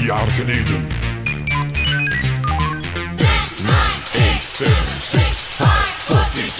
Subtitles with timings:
[0.00, 0.86] Jaar geleden.
[3.16, 3.26] 10,
[3.62, 3.74] 9,
[4.12, 5.20] 8, 7, 6,
[5.56, 5.68] 5,
[6.34, 6.51] 4,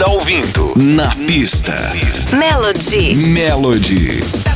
[0.00, 1.76] está ouvindo Na pista,
[2.32, 3.14] Melody.
[3.16, 4.49] Melody.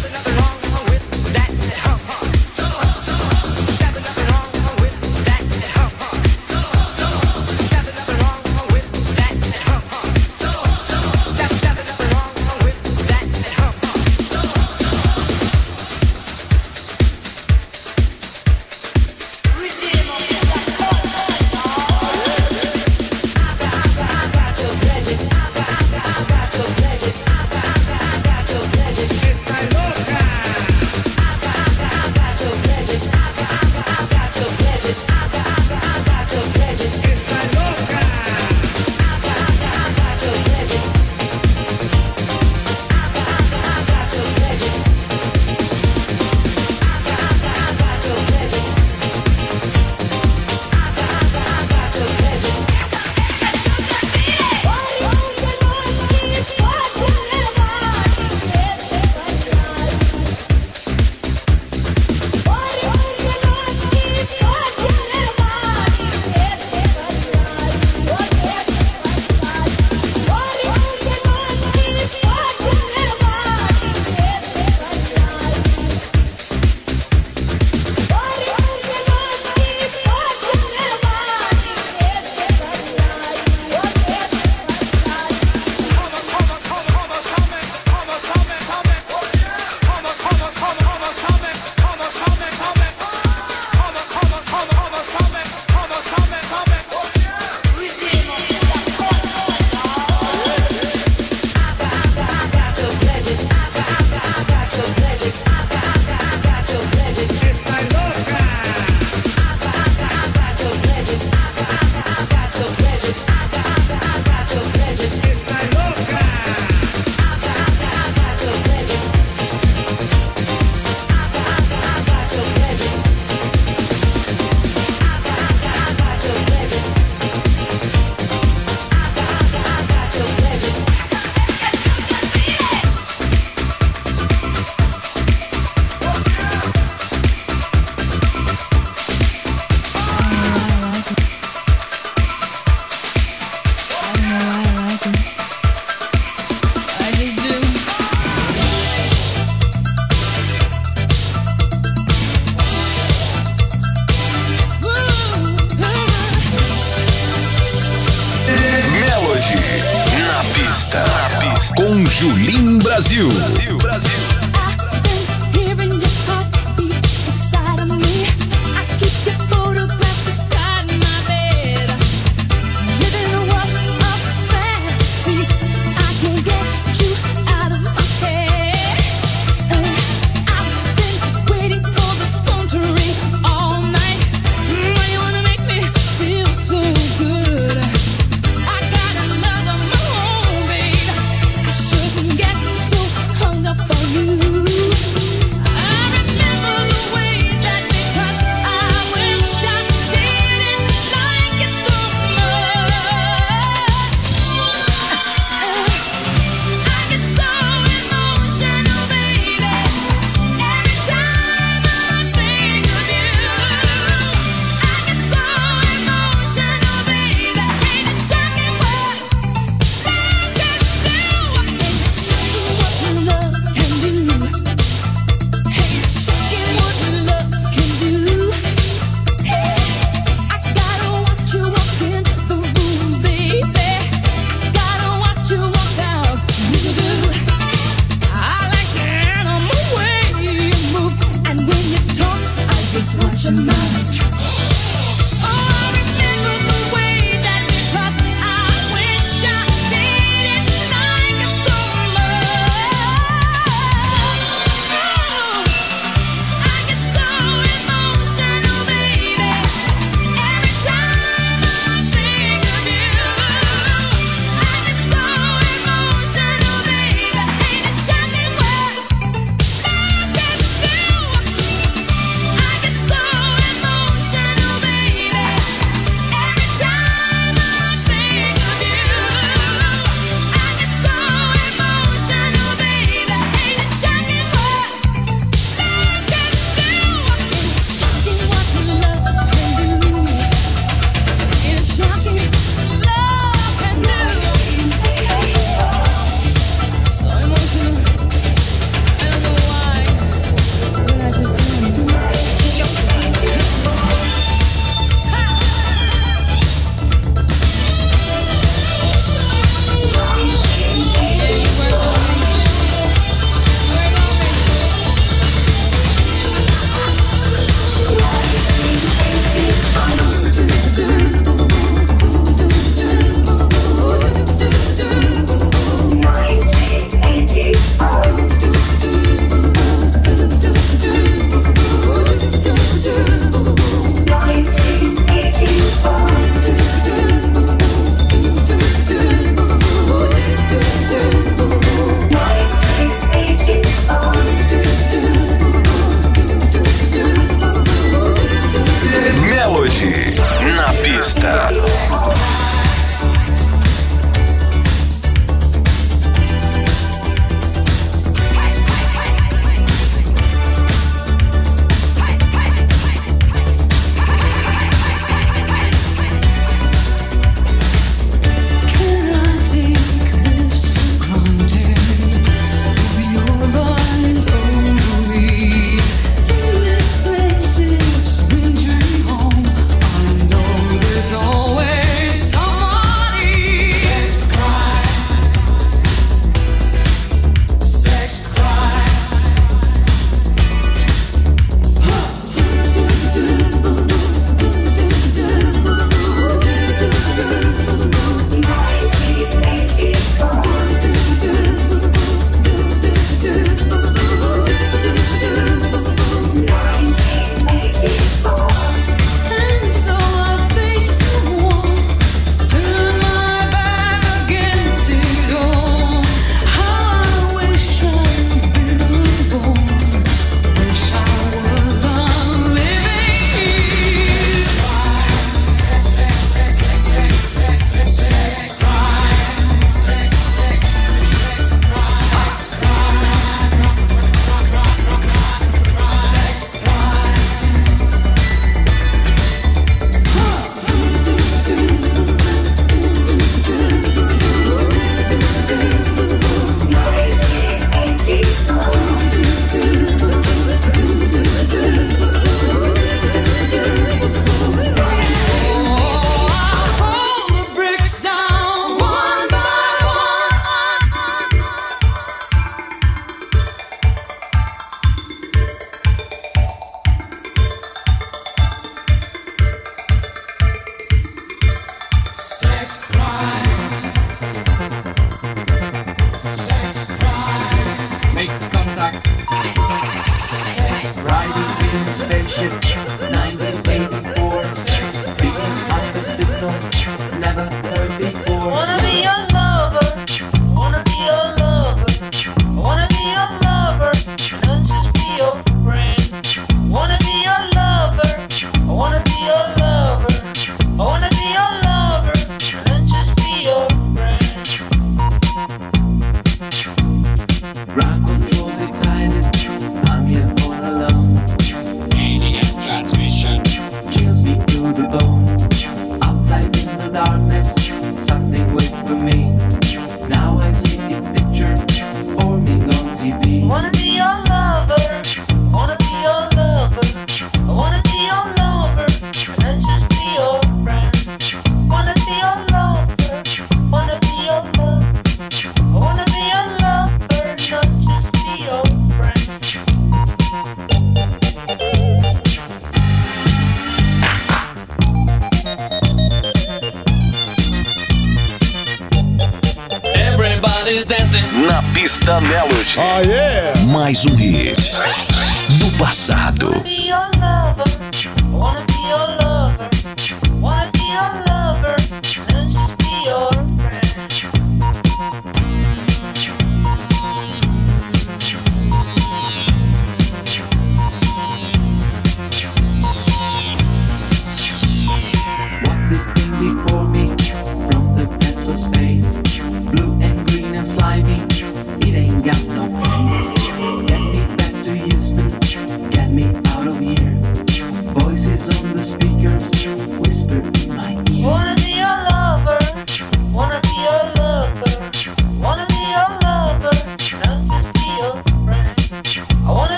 [554.04, 554.92] Mais um hit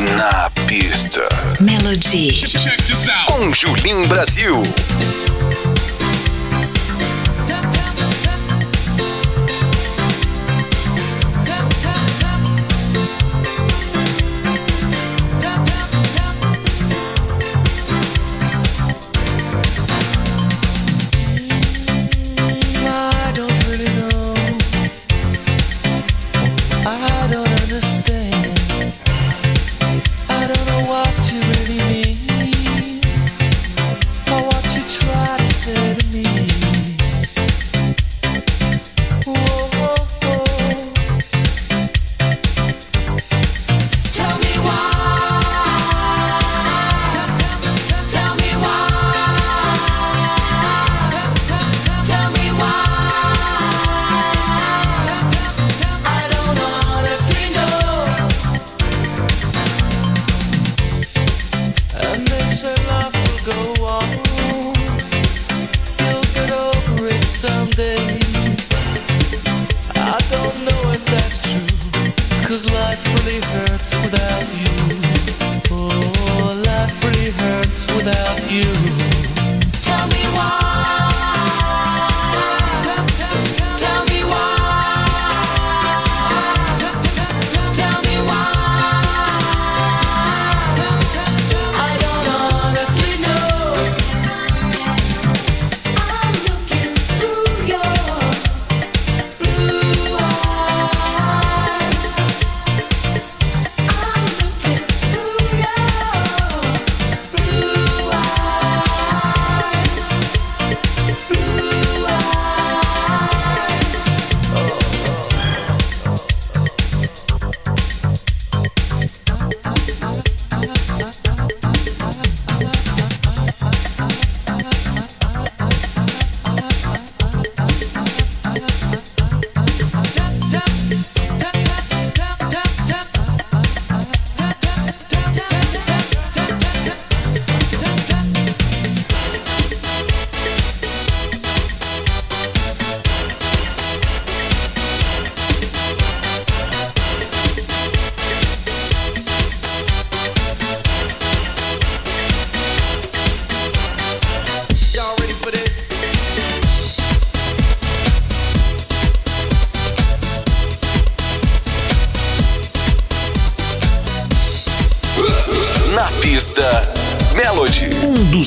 [0.00, 1.20] Na pista.
[1.60, 2.32] Melody.
[3.26, 4.62] Com Julim Brasil.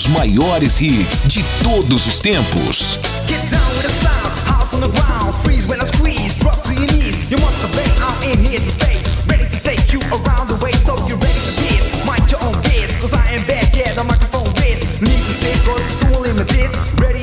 [0.04, 3.00] os maiores hits de todos os tempos.
[3.26, 6.74] Get down with the sound, house on the ground, freeze when I squeeze, drop to
[6.74, 7.32] your knees.
[7.32, 7.64] You must
[8.28, 12.06] in here to stay, ready to take you around the way, so you're ready this.
[12.06, 12.60] Mind your own
[13.00, 14.44] cause I am back, yeah, the microphone's.
[15.02, 17.23] Need to say, cause it's too limited, ready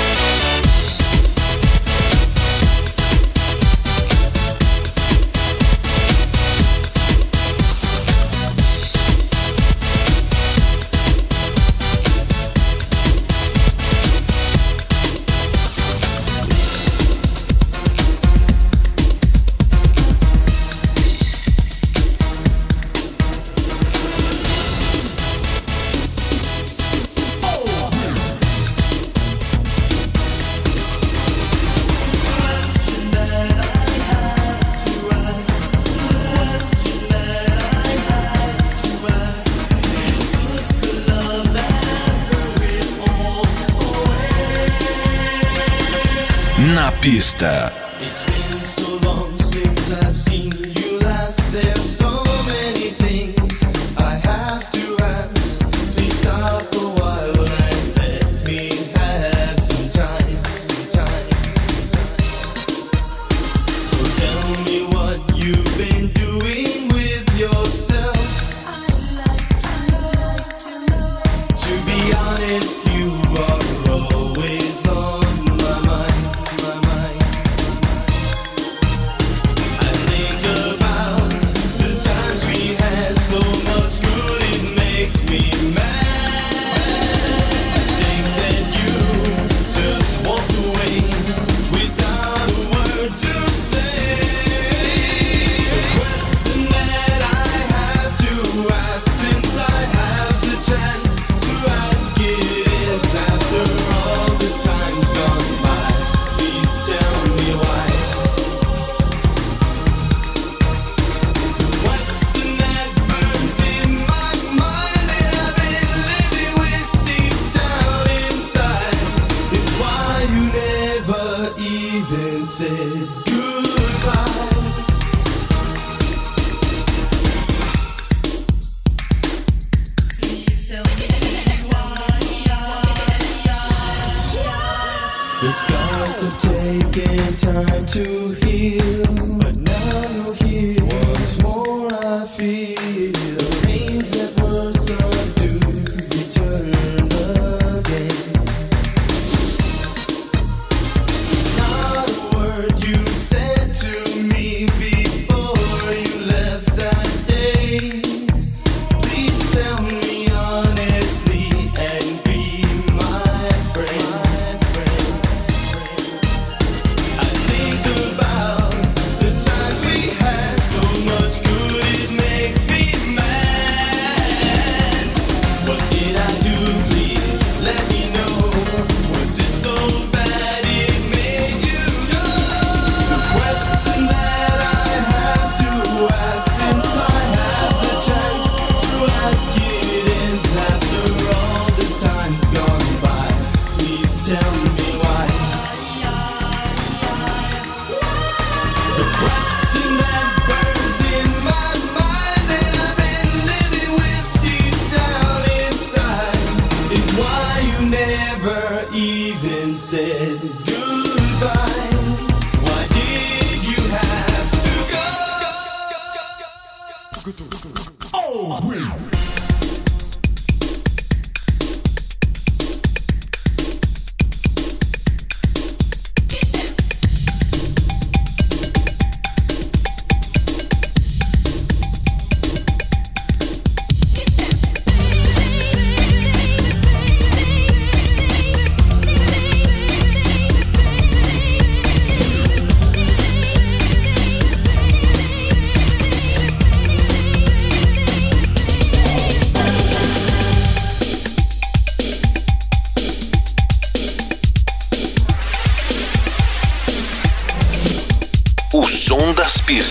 [47.21, 47.80] Entrevista.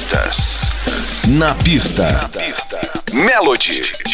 [0.01, 0.81] Pistas.
[1.29, 2.31] Na pista.
[3.13, 4.10] Melody.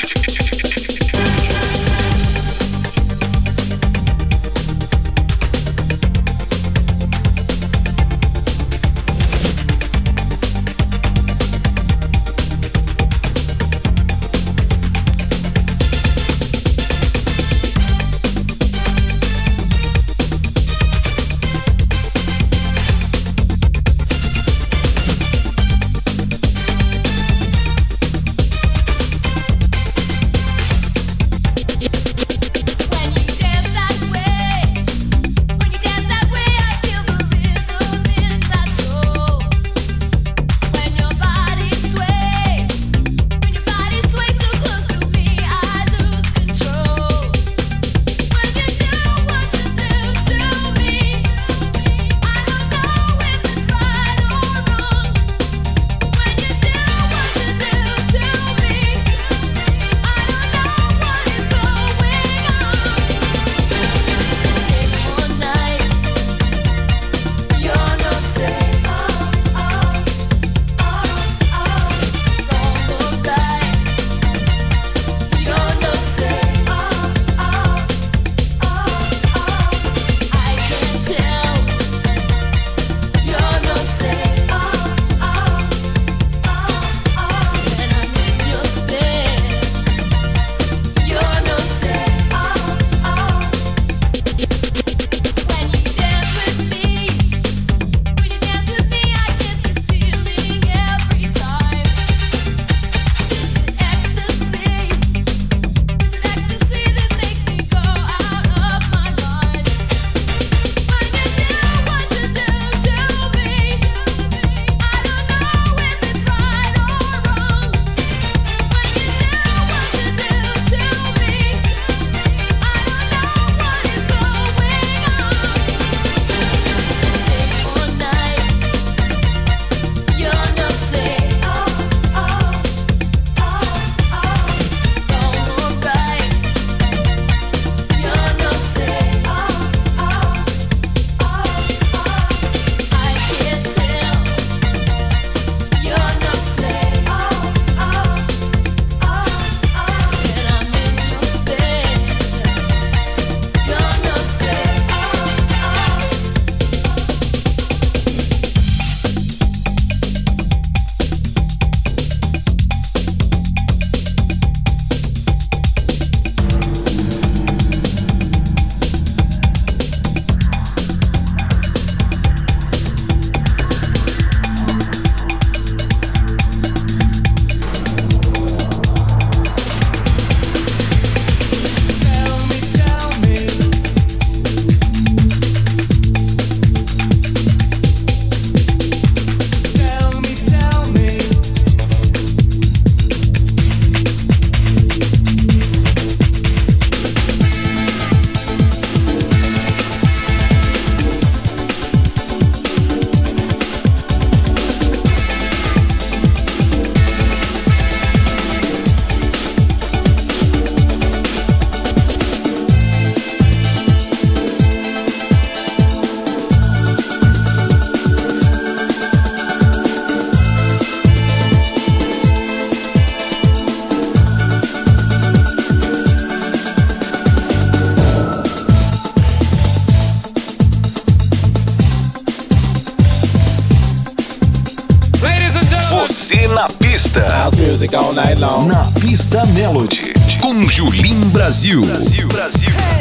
[238.39, 240.13] Na pista Melody.
[240.43, 241.81] Com Julim Brasil.
[241.81, 242.69] Brasil.
[242.69, 242.96] Hey,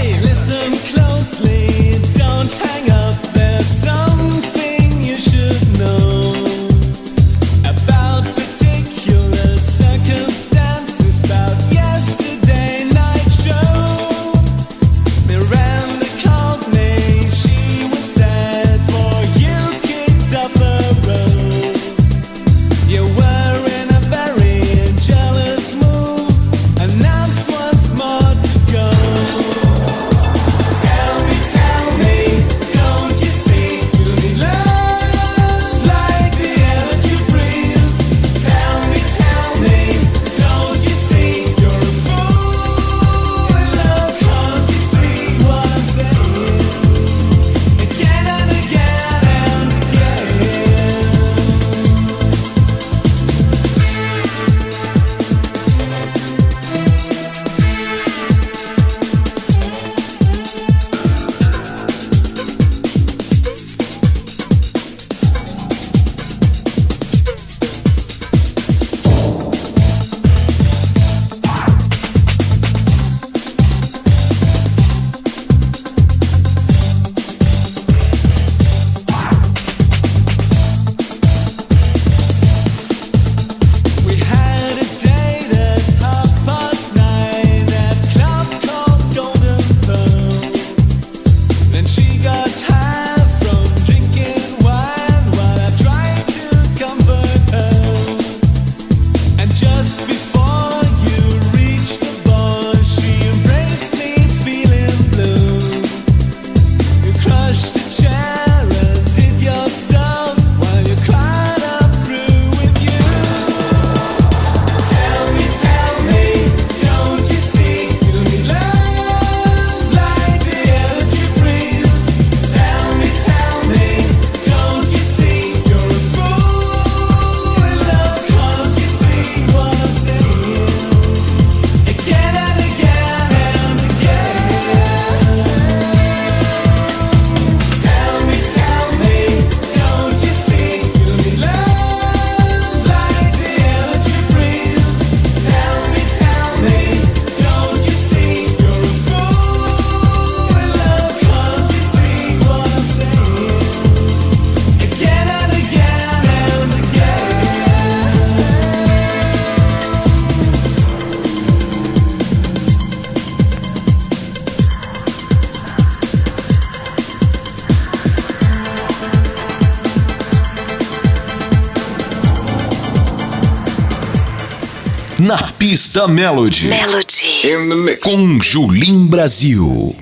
[175.95, 176.67] pista Melody.
[176.67, 177.47] Melody.
[177.47, 178.01] In the mix.
[178.01, 179.95] Com Julim Brasil.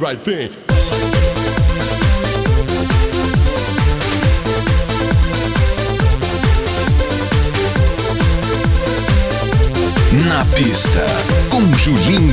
[0.00, 0.50] right thing.
[10.28, 11.04] Na pista,
[11.50, 11.62] com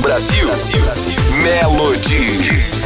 [0.00, 1.16] Brasil, Brasil.
[1.42, 2.79] Melody.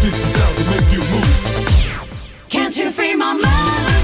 [0.00, 2.46] Sound to make you move.
[2.48, 3.99] Can't you free my mind?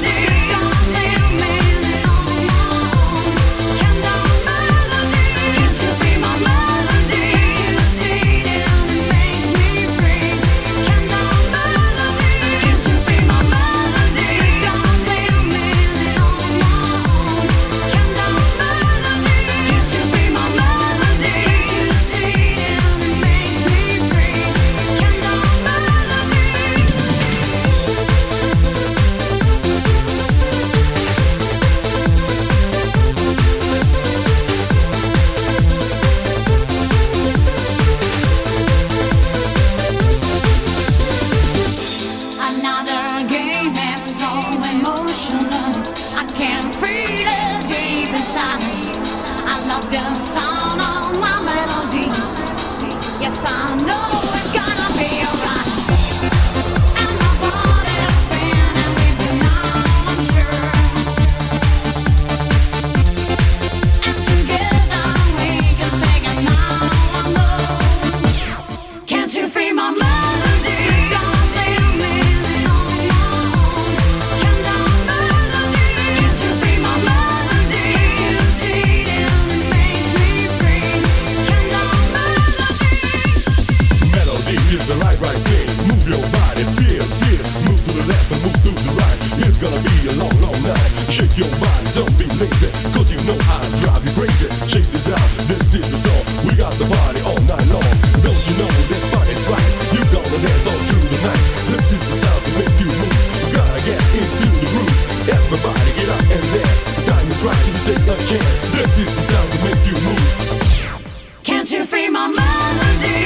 [111.66, 113.25] To free my mind.